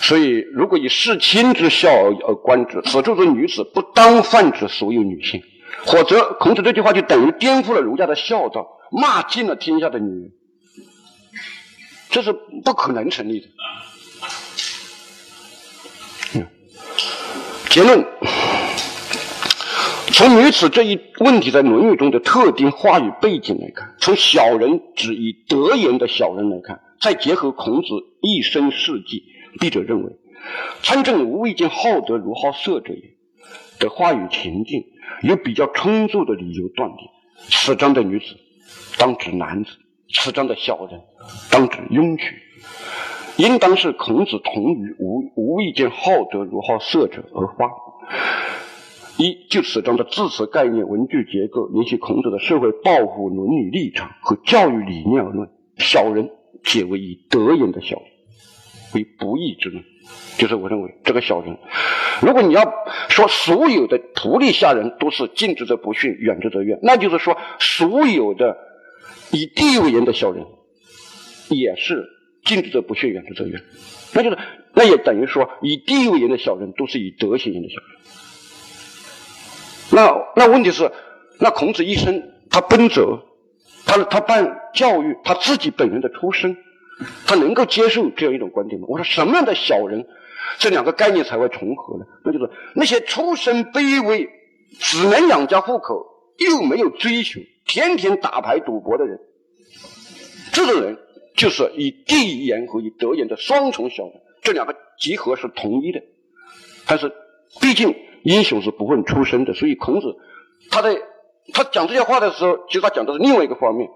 [0.00, 5.42] 所以，如果以世亲之孝而而观之，此处的女子不当泛指所有女性。
[5.86, 10.30] 否则，孔子这句话就等于颠覆了儒家的孝道，骂尽了天下的女人，
[12.10, 12.32] 这是
[12.64, 13.46] 不可能成立的。
[17.70, 18.06] 结论：
[20.16, 27.88] 从女子这一问题在《论语》中的特定话语背景来看，从小人指以德言的小人来看，再结合孔子
[28.20, 29.24] 一生事迹，
[29.58, 30.12] 笔者认为，
[30.84, 33.16] 参政无未见好德如好色者也
[33.80, 34.84] 的话语情境。
[35.22, 37.08] 有比较充足的理由断定，
[37.48, 38.26] 此章的女子
[38.96, 39.70] 当指男子，
[40.12, 41.00] 此章的小人
[41.50, 42.40] 当指庸曲，
[43.36, 47.68] 应当是孔子同于无无意见好德如好色者而发。
[49.16, 55.48] 一就此章的字词概念、文句结构，联系孔子的社会抱负、伦理立场和教育理念而论，
[55.78, 56.30] 小人
[56.64, 58.06] 皆为以德言的小人，
[58.94, 59.84] 为不义之论。
[60.36, 61.56] 就是我认为这个小人，
[62.20, 62.62] 如果你要
[63.08, 68.56] 说所有的仆隶下人都是近之则不逊，远之则怨，那就是说所有的
[69.30, 70.44] 以地为言的小人，
[71.50, 72.04] 也是
[72.44, 73.62] 近之则不逊，远之则怨。
[74.12, 74.38] 那就是
[74.74, 78.23] 那也等于说以地为言的小人都是以德行言的小人。
[79.90, 80.90] 那那问题是，
[81.38, 83.20] 那孔子一生他奔走，
[83.86, 86.56] 他他办教育，他自己本人的出身。
[87.26, 88.86] 他能够接受这样一种观点吗？
[88.88, 90.06] 我说什么样的小人，
[90.58, 92.04] 这两个概念才会重合呢？
[92.24, 94.30] 那就是那些出身卑微、
[94.78, 96.06] 只能养家糊口
[96.38, 99.18] 又没有追求、天天打牌赌博的人，
[100.52, 100.96] 这种人
[101.34, 106.00] 就是以地言和以德言的双重小人，这两个集合是统一的。
[106.86, 107.10] 但是
[107.60, 107.92] 毕竟
[108.24, 110.16] 英雄是不问出身的，所以孔子
[110.70, 110.96] 他在
[111.52, 113.88] 他讲这些话的时候，其实他讲的是另外一个方面。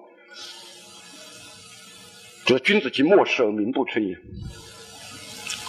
[2.44, 4.18] 就是君子及莫世而名不称焉。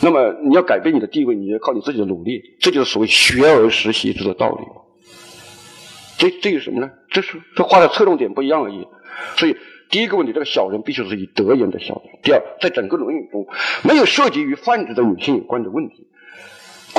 [0.02, 4.66] 那么你要改变你的地位，你要靠你自己的努力，这就是所谓学而时习之的道理。
[6.18, 6.90] 这这有什么呢？
[7.10, 8.88] 这是这话的侧重点不一样而已。
[9.36, 9.58] 所以
[9.90, 12.20] 第一个问题，这个小人必须是以德言的小人。
[12.24, 13.48] 第二，在整个《论语》中，
[13.84, 16.08] 没有涉及与泛指的女性有关的问题。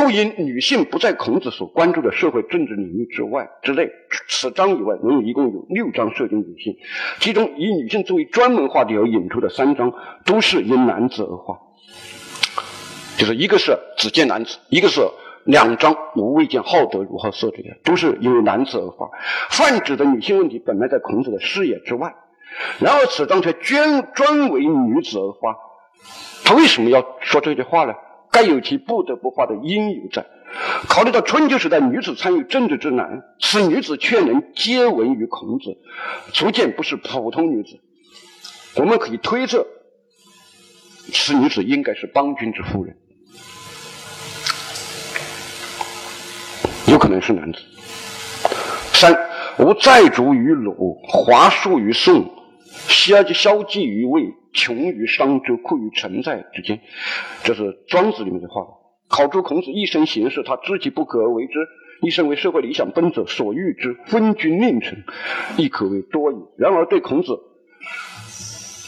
[0.00, 3.90] 故因女性不在孔子所关注的社会政治领域之外之内，
[4.28, 6.74] 此章以外，《论语》一共有六章涉及女性，
[7.18, 9.92] 其中以女性作为专门话题而引出的三章，
[10.24, 11.58] 都是因男子而化，
[13.18, 15.02] 就是一个是只见男子，一个是
[15.44, 19.10] 两章无未见好德如好色这些，都是因为男子而化。
[19.50, 22.14] 泛指的女性问题本来在孔子的视野之外，
[22.78, 25.58] 然而此章却专专为女子而发，
[26.42, 27.92] 他为什么要说这句话呢？
[28.30, 30.26] 该有其不得不发的因由在。
[30.88, 35.78] 考虑到春秋时代女子参与政治之难，此女子却能接闻于孔子，
[36.32, 37.78] 足见不是普通女子。
[38.76, 39.66] 我们可以推测，
[41.12, 42.96] 此女子应该是邦君之夫人，
[46.88, 47.60] 有可能是男子。
[48.92, 49.16] 三，
[49.58, 52.28] 吾在逐于鲁，华庶于宋，
[52.90, 54.34] 消消极于位。
[54.52, 56.80] 穷于商周，酷于存在之间，
[57.44, 58.66] 这是庄子里面的话。
[59.08, 61.52] 考出孔子一生行事，他知其不可而为之，
[62.02, 65.04] 一生为社会理想奔走，所欲之分君令臣，
[65.56, 66.34] 亦可谓多矣。
[66.58, 67.38] 然而对孔子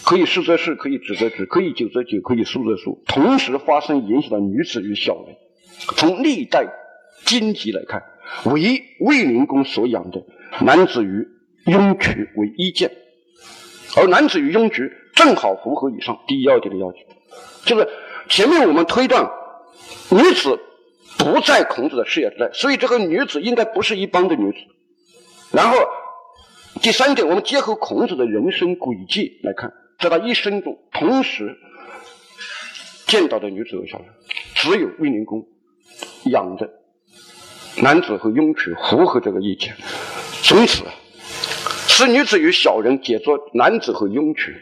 [0.05, 5.37] 可以是则是，可以止则止，可以久则久，可以速则速，同时发生影响到女子与小人。
[5.97, 6.67] 从历代
[7.25, 8.03] 经籍来看，
[8.47, 10.27] 为卫灵公所养的
[10.61, 11.25] 男子与
[11.67, 12.91] 雍渠为一见，
[13.97, 16.99] 而男子与雍渠正好符合以上第一要点的要求，
[17.65, 17.89] 就是
[18.29, 19.31] 前面我们推断
[20.11, 20.59] 女子
[21.19, 24.59] 不在孔子的视野之内，所以这个女子应该不是一般的女子。
[25.53, 25.77] 然后
[26.81, 29.73] 第三点，我们结合孔子的人生轨迹来看。
[29.99, 31.57] 在他一生中，同时
[33.07, 34.09] 见到的女子和小人，
[34.55, 35.47] 只有卫灵公
[36.25, 36.69] 养的
[37.81, 39.77] 男子和雍渠符合这个意见，
[40.43, 40.83] 从此
[41.93, 44.57] 使女子与小人解作男子和雍渠，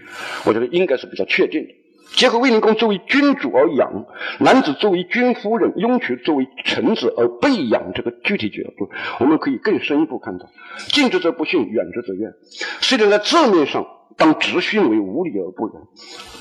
[0.44, 1.74] 我觉得应该是比较确定的。
[2.16, 4.04] 结合卫灵公作为君主而养，
[4.40, 8.90] 男子作为君夫人，雍渠作为臣子而被养，这个具体角度，
[9.20, 10.50] 我们可以更深一步看到：
[10.88, 12.32] 近之则不逊，远之则怨。
[12.80, 13.86] 虽然在字面上。
[14.16, 15.76] 当直训为无礼而不仁，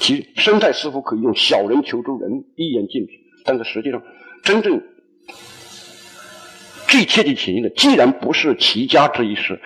[0.01, 3.13] 其生态似乎可以用小人求助人一言尽止，
[3.45, 4.03] 但是实际上，
[4.43, 4.81] 真正
[6.87, 9.61] 最切近情义的，既然不是齐家之一事，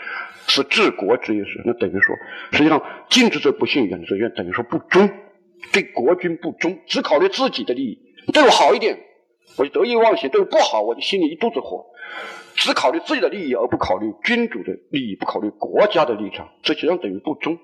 [0.54, 2.16] 是治国之一事，那等于说，
[2.52, 5.10] 实际上近之则不信，远之则怨，等于说不忠，
[5.72, 7.98] 对国君不忠，只考虑自己的利益，
[8.32, 9.00] 对我好一点，
[9.58, 11.88] 我就得意忘形；对我不好，我就心里一肚子火，
[12.56, 17.58] 只考虑自己的利益而不考虑君主的利益，不考虑国家的立场，这实际上等于不忠。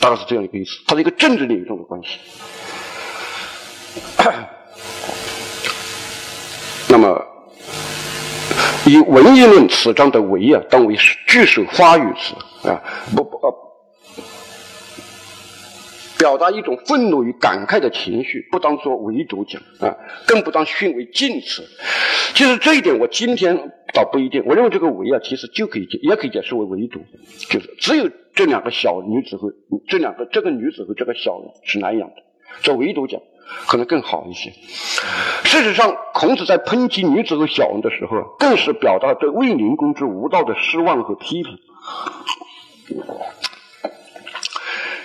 [0.00, 2.18] 大概是这样一个意思，它是一个政治领域中的关系。
[6.88, 7.19] 那么，
[8.90, 12.82] 以文艺论此章的“唯”啊，当为句首发语词啊，
[13.14, 13.54] 不不呃，
[16.18, 21.62] 表达一种愤怒与感慨的情绪，不当做唯独讲啊，更不当训为敬词。
[22.34, 24.42] 其实这一点，我今天倒不一定。
[24.46, 27.00] 我认为这个“唯”啊，其实就可以解，也可以解释为唯独，
[27.48, 28.10] 就是只有。
[28.32, 29.52] 这两个小女子和
[29.88, 32.14] 这两个这个女子和这个小人是难养的，
[32.62, 33.20] 这唯独讲
[33.66, 34.52] 可能更好一些。
[35.44, 41.58] 事实上，孔子在抨击女子和小人的时候，更是表达对卫灵公之无道的失望和批评。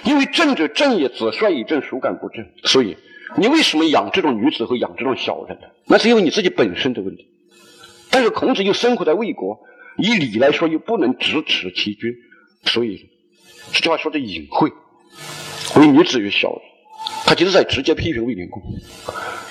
[0.03, 2.45] 因为正者正也，子帅以正，孰敢不正？
[2.63, 2.97] 所以，
[3.37, 5.57] 你为什么养这种女子和养这种小人？
[5.85, 7.27] 那是因为你自己本身的问题。
[8.11, 9.59] 但是孔子又生活在魏国，
[9.97, 12.13] 以礼来说又不能直指其君，
[12.65, 13.09] 所以。
[13.73, 14.71] 这句话说的隐晦，
[15.75, 16.61] 为女子与小人，
[17.25, 18.61] 他其实在直接批评卫灵公。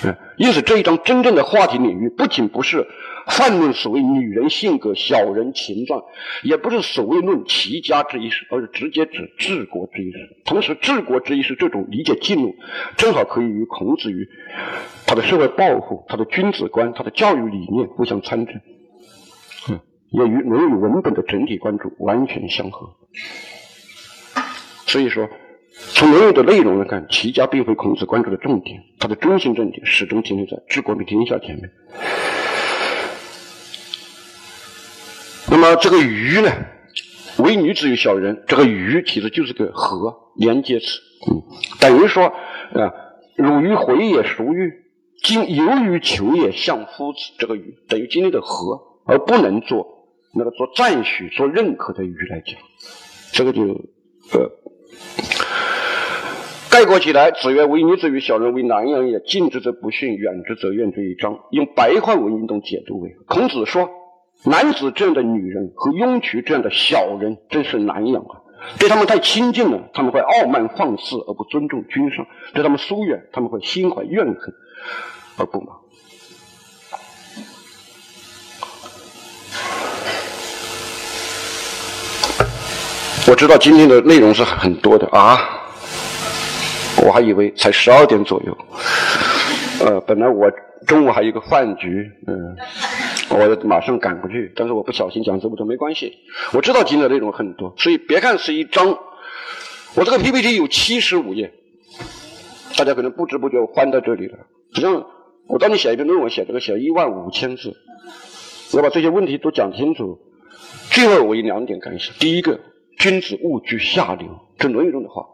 [0.03, 2.87] 嗯，因此这一章真正的话题领域，不仅不是
[3.27, 6.03] 泛论所谓女人性格、小人情状，
[6.43, 10.11] 也不是所谓论齐家之一，而是直接指治国之一。
[10.45, 12.55] 同时，治国之一事这种理解进入，
[12.97, 14.27] 正好可以与孔子与
[15.07, 18.51] 他的社会抱负、他的君子观、他的教育理念互相参照，
[19.69, 19.79] 嗯，
[20.11, 22.89] 也与《论语》文本的整体关注完全相合。
[24.85, 25.27] 所以说，
[25.77, 31.69] 从《论语》的内容来看，齐家并非孔子关注的重点，他的中心重点始终停留在治国平天下前面。
[35.49, 36.51] 那么这个“鱼”呢，
[37.37, 40.85] 为女子与小人，这个“鱼”其实就是个和连接词，
[41.29, 41.43] 嗯，
[41.79, 42.93] 等于说啊，
[43.35, 44.73] 汝于回也，孰欲？
[45.23, 47.19] 今由于求也，向夫子。
[47.37, 52.55] 这个“鱼”等于今天的“和”，而不能做那个做赞许、做认可的“鱼”来讲，
[53.31, 53.61] 这个就
[54.31, 54.51] 呃。
[56.75, 63.89] 概括起来，子曰：“唯女子与小人为难养也，近之则不逊，远之则怨。”这一章用白话文运动解读为：孔子说，
[64.43, 68.43] 男子这样的女人和雍渠这样的小人真是难养啊！
[68.77, 74.53] 对他们太亲近了，他们会傲慢放肆而不尊重君上；对他们疏远，他们会心怀怨恨
[75.37, 75.69] 而不满。
[83.29, 85.61] 我知道今天的内容是很多的啊。
[87.03, 88.57] 我还以为才十二点左右，
[89.85, 90.49] 呃，本来我
[90.87, 92.55] 中午还有一个饭局，嗯，
[93.29, 96.13] 我马上赶过去，但是我不小心讲这么多，没关系。
[96.53, 98.97] 我知道今天的内容很多，所以别看是一张，
[99.95, 101.51] 我这个 PPT 有七十五页，
[102.77, 104.37] 大家可能不知不觉我翻到这里了。
[104.73, 105.05] 实际上，
[105.47, 107.75] 我当你写一篇论文，写这个写一万五千字，
[108.73, 110.17] 我把这些问题都讲清楚。
[110.89, 112.59] 最后我有两点感想：第一个，
[112.97, 115.25] 君子勿居下流，这《论语》中的话，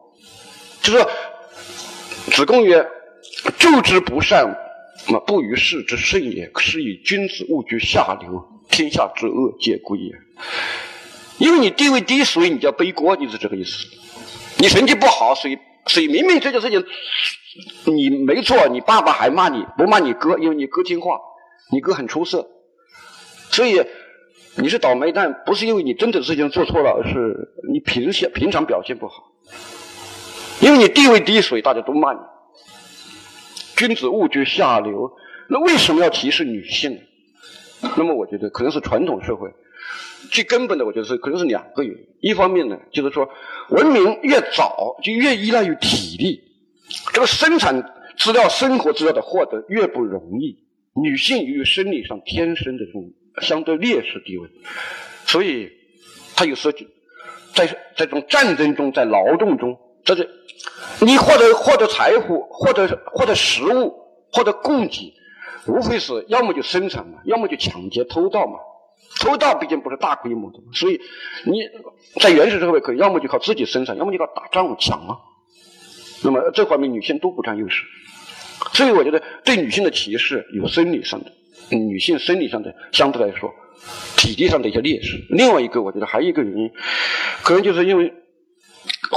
[0.82, 1.08] 就是说。
[2.28, 2.88] 子贡曰
[3.58, 4.56] ：“助之不善，
[5.10, 6.52] 那不于世之甚也。
[6.60, 10.12] 是以君子勿居下流，天下之恶皆归也。
[11.38, 13.88] 因为你地位低，所以你就要背锅，就是这个意思。
[14.60, 15.58] 你成绩不好，所以
[15.88, 16.86] 所以明明这件事情
[17.86, 21.20] 你没错，你爸爸还骂你，不骂你哥，因为你哥听话，
[21.72, 22.48] 你哥很出色，
[23.50, 23.82] 所以
[24.58, 29.31] 你是倒霉蛋，不是因为你真的事情做错了，而是你平时平常表现不好。
[30.62, 32.20] 因为你地位低，所以大家都骂你。
[33.76, 35.12] 君子务居下流，
[35.50, 37.02] 那为什么要歧视女性？
[37.98, 39.50] 那么我觉得可能是传统社会
[40.30, 42.06] 最根本的，我觉得是可能是两个原因。
[42.20, 43.28] 一方面呢，就是说
[43.70, 46.44] 文明越早就越依赖于体力，
[47.12, 47.84] 这个生产
[48.18, 50.60] 资料、生活资料的获得越不容易。
[50.94, 54.48] 女性由于生理上天生的这种相对劣势地位，
[55.26, 55.72] 所以
[56.36, 56.86] 她有时候就
[57.56, 60.30] 在在这种战争中，在劳动中，这是
[61.00, 63.94] 你获得获得财富，获得获得食物，
[64.32, 65.14] 获得供给。
[65.68, 68.58] 无非是要么就生产嘛，要么就抢劫偷盗嘛。
[69.20, 71.00] 偷盗毕竟不是大规模的，所以
[71.44, 71.60] 你
[72.20, 75.18] 在原始社会可以要么就靠自己生产，要么就靠打仗抢嘛。
[76.24, 77.84] 那么这方面女性都不占优势，
[78.74, 81.32] 所以我觉得对女性的歧视有生理上的，
[81.76, 83.54] 女性生理上的相对来说
[84.16, 85.18] 体力上的一些劣势。
[85.30, 86.72] 另外一个，我觉得还有一个原因，
[87.44, 88.14] 可能就是因为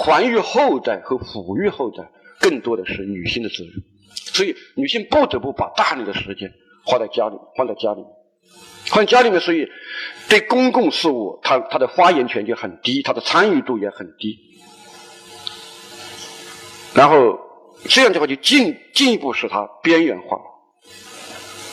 [0.05, 3.73] 繁育后代和抚育后代更多的是女性的责任。
[4.17, 6.53] 所以，女性不得不把大量的时间
[6.85, 8.11] 花在家里，放在家里面，
[8.87, 9.41] 放在家里面。
[9.41, 9.69] 所以，
[10.29, 14.39] 对公共事务，她她的发言权就很低，她的参与度也很低。
[16.95, 17.39] 然后，
[17.89, 20.39] 这样的话就进进一步使她边缘化。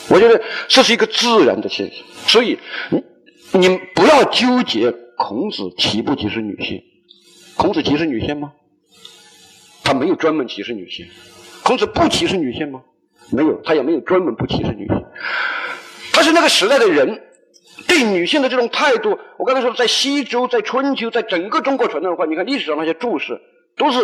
[0.08, 2.04] 我觉得这是一个自然的现象。
[2.26, 2.58] 所以，
[2.90, 6.82] 你你不要纠结孔子提不歧视女性。
[7.56, 8.52] 孔子歧视女性吗？
[9.84, 11.06] 他没有专门歧视女性。
[11.62, 12.82] 孔子不歧视女性吗？
[13.30, 15.04] 没有，他也没有专门不歧视女性。
[16.12, 17.22] 他是那个时代的人，
[17.86, 23.40] 对女性的这种态度，我刚才说，在西周、在春秋、在整个中国传统文化，你看历史上那些注释，
[23.76, 24.00] 都是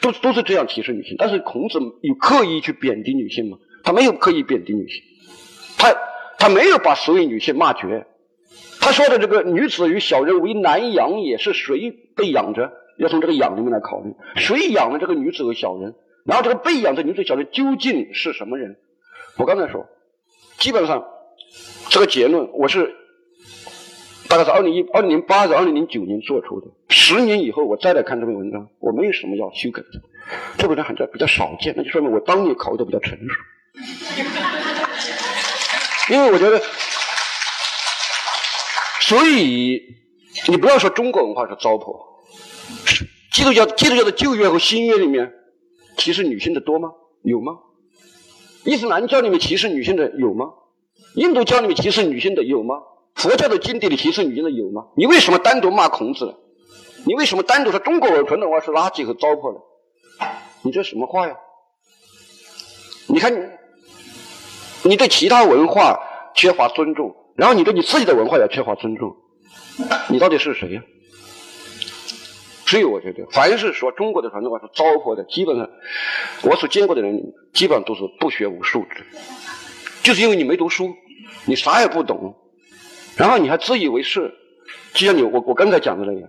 [0.00, 1.16] 都都是这样歧视女性。
[1.18, 3.58] 但是孔子有刻意去贬低女性吗？
[3.82, 5.02] 他没有刻意贬低女性，
[5.76, 5.94] 他
[6.38, 8.06] 他没有把所有女性骂绝。
[8.80, 12.72] 他说的这个“女子与小人为难养也”，是谁被养着？
[12.98, 15.94] 要从这个“养”里面来考虑，谁养了这个女子和小人？
[16.24, 18.76] 然后这个被养的女子小人究竟是什么人？
[19.36, 19.86] 我刚才说，
[20.58, 21.04] 基本上
[21.88, 22.94] 这个结论我是
[24.28, 26.68] 大概是二零一二零零八还是二零零九年做出的。
[26.88, 29.88] 十年以后我再来看这篇文章，我没有什么要修改的。
[30.56, 33.34] 这文章还叫比较少见，那就说明我当年考虑的比较成熟。
[36.12, 36.60] 因为我觉得，
[39.06, 39.82] 所以
[40.48, 42.06] 你不要说中国文化是糟粕，
[43.30, 45.30] 基督教基督教的旧约和新约里面。
[45.96, 46.90] 歧视女性的多吗？
[47.22, 47.52] 有吗？
[48.64, 50.46] 伊斯兰教里面歧视女性的有吗？
[51.14, 52.76] 印度教里面歧视女性的有吗？
[53.14, 54.86] 佛教的经典里歧视女性的有吗？
[54.96, 56.34] 你为什么单独骂孔子？
[57.06, 59.60] 你为什么单独说中国文传统文化是垃圾和糟粕呢？
[60.62, 61.36] 你这什么话呀？
[63.06, 63.58] 你看，
[64.82, 66.00] 你对其他文化
[66.34, 69.16] 缺乏尊重，然后你对你自己的文化也缺乏尊重，
[70.08, 70.82] 你到底是谁呀？
[72.66, 75.68] 所以我觉得，凡是说中国的传统文化是糟粕的，基本上
[76.42, 79.20] 我所见过的人，基本上都是不学无术的，
[80.02, 80.94] 就是因为你没读书，
[81.44, 82.34] 你啥也不懂，
[83.16, 84.32] 然后你还自以为是，
[84.94, 86.28] 就像你我我刚才讲的那样，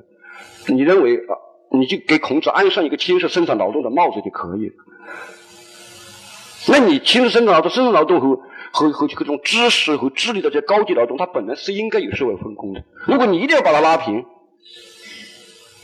[0.67, 1.33] 你认为啊，
[1.71, 4.73] 你就给孔子安上一个轻视生产劳动的帽子就可以了。
[6.67, 8.39] 那你轻视生产劳动、生产劳动和
[8.75, 12.83] 和和各种知识和智力的这些高级劳动，它本来是应该有社会分工的。
[13.07, 14.25] 如果你一定要把它拉平。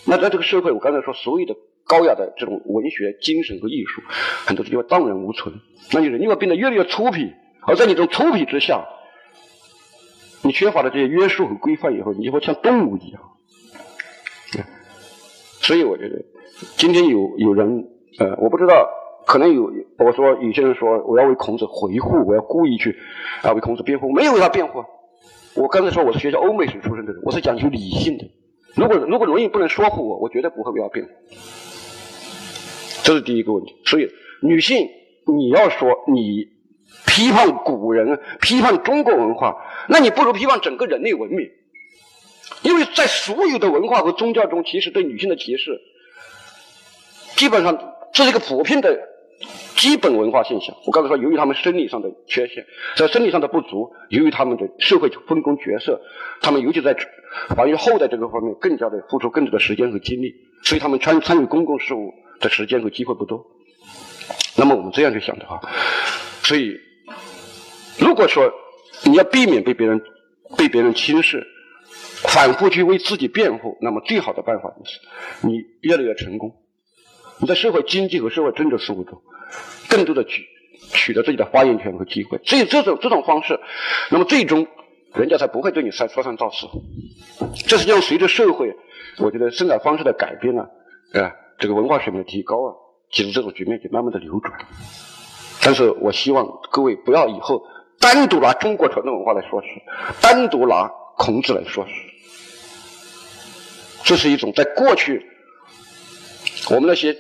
[0.04, 4.02] 那在这个社会，我刚才说，所有的高雅的这种文学精神和艺术，
[4.46, 5.56] 很多地方荡然无存。
[5.94, 7.32] 那就是你会变得越来越粗鄙，
[7.66, 8.84] 而在你这种粗鄙之下，
[10.42, 13.22] 你缺乏了这些约束和规范以后，你就会像动物一样。
[15.62, 16.26] 所以我觉得，
[16.76, 17.88] 今天有有人，
[18.20, 18.90] 呃，我不知道，
[19.26, 22.98] 可能有我说有些人说，我要为孔子回护，我要故意去
[23.42, 24.84] 啊为孔子辩护，没有为他辩护。
[25.56, 28.26] 我刚才说我是学校欧美史出身的人，我是讲究理性的。
[28.76, 31.12] 如果如果容易不能说服我，我绝对不会为他辩护。
[33.04, 33.76] 这是第一个问题。
[33.86, 34.10] 所以，
[34.42, 34.88] 女性，
[35.28, 36.48] 你要说你
[37.06, 39.58] 批判古人、批判中国文化，
[39.90, 41.50] 那你不如批判整个人类文明。
[42.62, 45.82] 因为在所有的文化和宗教中，其实对女性的歧视，
[47.36, 49.10] 基本上这是一个普遍的。
[49.76, 52.64] 基本文化现象，我刚才说，由于他们生理上的缺陷，
[52.96, 56.00] 在生理上的不足，由于他们的社会分工角色，
[56.42, 56.96] 他们尤其在
[57.56, 63.44] 繁育后代这个方面，更加的付出更多的时间和精力，所以他们参参与公共事务的时间和机会不多。
[64.56, 65.60] 那么我们这样去想的话，
[66.44, 66.80] 所以
[67.98, 68.54] 如果说
[69.06, 70.00] 你要避免被别人
[70.56, 71.48] 被别人轻视，
[72.28, 75.00] 反复去为自己辩护，那么最好的办法就是
[75.48, 76.61] 你越来越成功。
[77.42, 79.22] 你在社会经济和社会政治事务中，
[79.90, 80.46] 更多的取
[80.94, 83.60] 取得自己的发言权和机会，只有这种这种方式，
[84.12, 84.68] 那么最终
[85.16, 86.68] 人家才不会对你说说三道四。
[87.68, 88.76] 这实际上随着社会，
[89.18, 90.68] 我觉得生产方式的改变呢，
[91.14, 92.76] 啊，这个文化水平的提高啊，
[93.12, 94.54] 其实这种局面就慢慢的扭转。
[95.64, 97.66] 但是我希望各位不要以后
[98.00, 99.68] 单独拿中国传统文化来说事，
[100.22, 101.92] 单独拿孔子来说事。
[104.04, 105.26] 这是一种在过去
[106.70, 107.16] 我们那些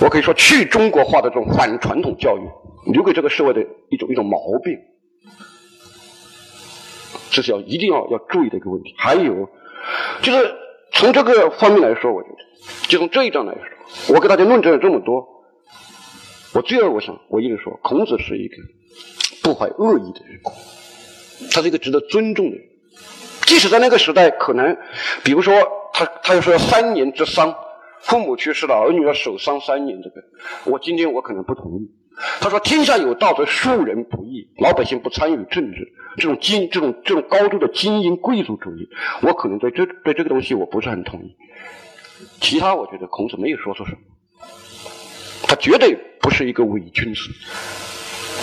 [0.00, 4.78] 我可以说去中国化的这种反传统教育留给这个社会的一种一种毛病。
[7.30, 8.94] 这是要一定要要注意的一个问题。
[8.96, 9.48] 还有，
[10.22, 10.54] 就是
[10.92, 12.36] 从这个方面来说，我觉得，
[12.86, 15.26] 就从这一章来说，我给大家论证了这么多。
[16.52, 18.56] 我最后我想，我一直说，孔子是一个
[19.42, 20.40] 不怀恶意的人，
[21.50, 22.64] 他是一个值得尊重的人。
[23.42, 24.76] 即使在那个时代，可能，
[25.24, 25.52] 比如说
[25.92, 27.52] 他他要说三年之丧，
[28.04, 30.22] 父母去世了，儿女要守丧三年，这个，
[30.70, 31.90] 我今天我可能不同意。
[32.40, 35.92] 他说：“天下有道则庶人不义，老百姓不参与政治。
[36.16, 38.88] 这种精，这种这种高度的精英贵族主义，
[39.22, 41.34] 我可能对这对这个东西我不是很同意。
[42.40, 43.98] 其他，我觉得孔子没有说错什么。
[45.42, 47.20] 他绝对不是一个伪君子，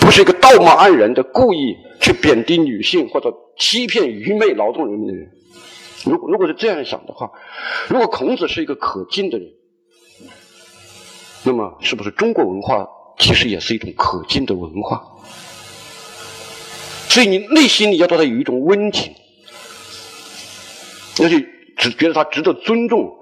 [0.04, 5.30] 不是一个道貌岸然的故意去贬低女性或者欺骗愚昧劳动人民的人。
[6.04, 7.30] 如果如果是这样想的话，
[7.88, 9.48] 如果孔子是一个可敬的人，
[11.44, 12.88] 那么是不是中国文化？”
[13.18, 15.00] 其实也是一种可敬的文化，
[17.08, 19.14] 所以你内心里要对他有一种温情，
[21.20, 21.46] 而且
[21.76, 23.14] 只觉得他值得尊重，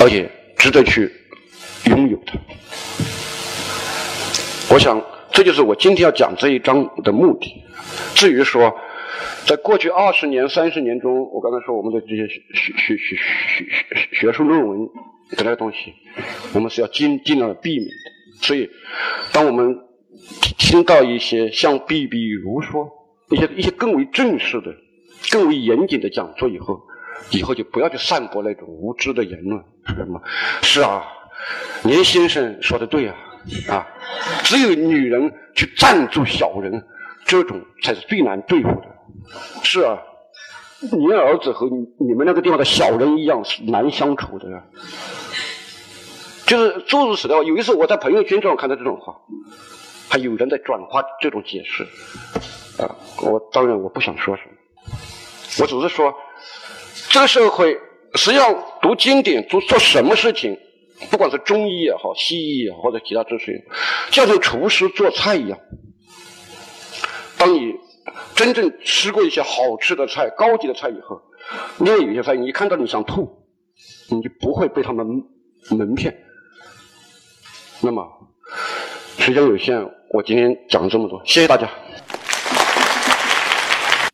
[0.00, 1.10] 而且值得去
[1.84, 2.36] 拥有他。
[4.70, 5.00] 我想，
[5.32, 7.62] 这就是我今天要讲这一章的目的。
[8.14, 8.76] 至于说，
[9.48, 14.88] 在过去二十年、三十年中，我刚才说我们的这些学学学学学学术论文。
[15.30, 15.92] 这类东西，
[16.54, 18.46] 我们是要尽尽量避免的。
[18.46, 18.68] 所以，
[19.30, 19.78] 当我们
[20.58, 22.88] 听到一些像比比如说
[23.30, 24.74] 一些一些更为正式的、
[25.30, 26.80] 更为严谨的讲座以后，
[27.30, 29.62] 以后就不要去散播那种无知的言论。
[29.86, 30.18] 什么？
[30.62, 31.04] 是啊，
[31.84, 33.14] 连先生说的对啊
[33.68, 33.86] 啊！
[34.44, 36.82] 只有女人去赞助小人，
[37.26, 38.97] 这种才是最难对付的。
[39.62, 39.98] 是啊。
[40.92, 41.66] 你儿子和
[41.98, 44.62] 你们那个地方的小人一样是难相处的呀，
[46.46, 47.34] 就是诸如此类。
[47.44, 49.16] 有一次我在朋友圈上看到这种话，
[50.08, 51.82] 还有人在转发这种解释，
[52.80, 54.50] 啊，我当然我不想说什么，
[55.62, 56.14] 我只是说，
[57.10, 57.76] 这个社会
[58.14, 60.56] 实际上读经典做做什么事情，
[61.10, 63.64] 不管是中医也好，西医也好，或者其他知识，
[64.12, 65.58] 就像厨师做菜一样，
[67.36, 67.74] 当你。
[68.34, 71.20] 真正吃过一些好吃的菜、高级的菜以后，
[71.78, 73.46] 另外有些菜你一看到你想吐，
[74.10, 75.06] 你就不会被他们
[75.70, 76.16] 蒙骗。
[77.80, 78.06] 那么
[79.18, 81.68] 时间有限，我今天讲这么多，谢谢大家。